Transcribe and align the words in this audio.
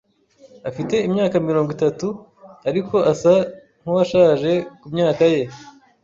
Afite 0.69 0.95
imyaka 1.07 1.35
mirongo 1.47 1.69
itatu, 1.77 2.07
ariko 2.69 2.95
asa 3.11 3.33
nkuwashaje 3.81 4.51
kumyaka 4.81 5.23
ye. 5.33 5.41